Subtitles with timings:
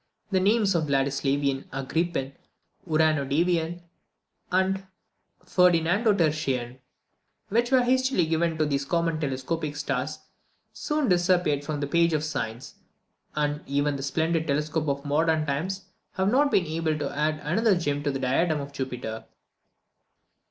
[0.31, 2.33] The names of Vladislavian, Agrippine,
[2.87, 3.83] Uranodavian,
[4.51, 4.87] and
[5.45, 6.79] Ferdinandotertian,
[7.49, 10.17] which were hastily given to these common telescopic stars,
[10.73, 12.77] soon disappeared from the page of science,
[13.35, 17.75] and even the splendid telescopes of modern times have not been able to add another
[17.77, 19.25] gem to the diadem of Jupiter.